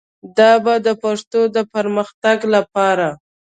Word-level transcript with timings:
دا 0.37 0.51
به 0.63 0.73
د 0.85 0.87
پښتو 1.01 1.41
د 1.55 1.57
پرمختګ 1.73 2.37
لپاره 2.55 3.07